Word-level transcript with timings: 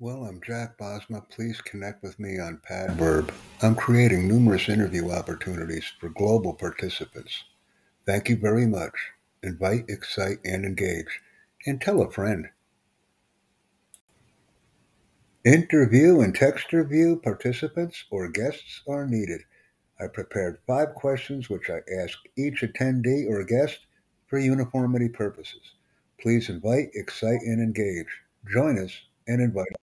Well, 0.00 0.24
I'm 0.24 0.40
Jack 0.44 0.76
Bosma. 0.76 1.22
Please 1.30 1.60
connect 1.60 2.02
with 2.02 2.18
me 2.18 2.36
on 2.40 2.60
Padverb. 2.68 3.32
I'm 3.62 3.76
creating 3.76 4.26
numerous 4.26 4.68
interview 4.68 5.12
opportunities 5.12 5.84
for 6.00 6.08
global 6.08 6.52
participants. 6.52 7.44
Thank 8.04 8.28
you 8.28 8.36
very 8.36 8.66
much. 8.66 8.92
Invite, 9.44 9.84
excite, 9.88 10.38
and 10.44 10.64
engage. 10.64 11.20
And 11.64 11.80
tell 11.80 12.02
a 12.02 12.10
friend. 12.10 12.48
Interview 15.44 16.22
and 16.22 16.34
text 16.34 16.72
review 16.72 17.20
participants 17.22 18.02
or 18.10 18.28
guests 18.28 18.82
are 18.88 19.06
needed. 19.06 19.42
I 20.00 20.08
prepared 20.08 20.58
five 20.66 20.96
questions 20.96 21.48
which 21.48 21.70
I 21.70 21.82
ask 22.02 22.18
each 22.36 22.62
attendee 22.62 23.30
or 23.30 23.44
guest 23.44 23.86
for 24.26 24.40
uniformity 24.40 25.08
purposes. 25.08 25.62
Please 26.20 26.48
invite, 26.48 26.88
excite, 26.94 27.42
and 27.42 27.62
engage. 27.62 28.22
Join 28.44 28.76
us 28.76 28.90
and 29.26 29.40
invite 29.40 29.66